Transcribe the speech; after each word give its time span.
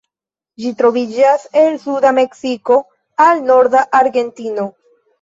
Ĝi 0.63 0.71
troviĝas 0.79 1.43
el 1.65 1.77
suda 1.85 2.15
Meksiko 2.21 2.81
al 3.29 3.47
norda 3.53 3.89
Argentino. 4.03 4.71